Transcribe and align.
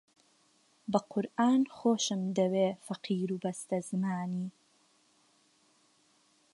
بە 0.91 0.99
قورئان 1.11 1.61
خۆشم 1.77 2.21
دەوێ 2.37 2.67
فەقیر 2.85 3.29
و 3.31 3.41
بەستەزمانی 3.43 4.47